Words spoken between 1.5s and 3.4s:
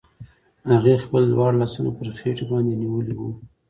لاسونه پر خېټې باندې نيولي وو.